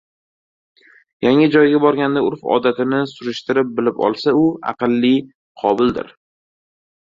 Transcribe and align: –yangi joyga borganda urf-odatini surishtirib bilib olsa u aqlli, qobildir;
–yangi 1.25 1.49
joyga 1.55 1.81
borganda 1.83 2.23
urf-odatini 2.29 3.03
surishtirib 3.13 3.71
bilib 3.81 4.03
olsa 4.09 4.35
u 4.41 4.43
aqlli, 4.75 5.15
qobildir; 5.65 6.13